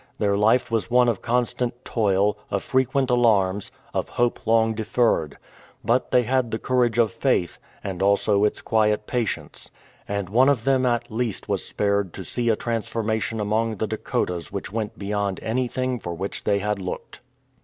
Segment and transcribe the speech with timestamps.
[0.17, 5.35] Their life was one of constant toil, of frequent alarms, of hope long de ferred.
[5.85, 9.69] But they had the courage of faith, and also its quiet patience.
[10.07, 14.51] And one of them at least was spared to see a transformation among the Dakotas
[14.51, 17.19] which went beyond anything for which they had looked.